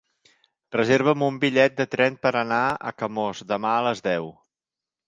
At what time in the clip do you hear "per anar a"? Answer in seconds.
2.25-2.95